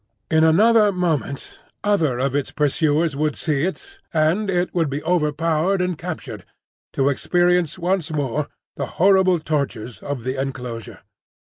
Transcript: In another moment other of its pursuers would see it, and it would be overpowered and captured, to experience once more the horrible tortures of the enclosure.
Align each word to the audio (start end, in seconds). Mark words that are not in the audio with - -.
In 0.31 0.43
another 0.43 0.91
moment 0.91 1.59
other 1.83 2.17
of 2.17 2.35
its 2.35 2.49
pursuers 2.49 3.15
would 3.15 3.35
see 3.35 3.65
it, 3.65 3.99
and 4.11 4.49
it 4.49 4.73
would 4.73 4.89
be 4.89 5.03
overpowered 5.03 5.79
and 5.79 5.95
captured, 5.95 6.43
to 6.93 7.09
experience 7.09 7.77
once 7.77 8.09
more 8.09 8.47
the 8.77 8.87
horrible 8.97 9.37
tortures 9.39 10.01
of 10.01 10.23
the 10.23 10.41
enclosure. 10.41 11.01